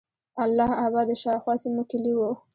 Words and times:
اله 0.43 0.69
آباد 0.85 1.05
د 1.09 1.11
شاوخوا 1.23 1.53
سیمو 1.63 1.83
کیلي 1.91 2.13
وه. 2.15 2.29